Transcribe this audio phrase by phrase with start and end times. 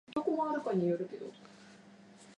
[0.17, 0.71] 手の甲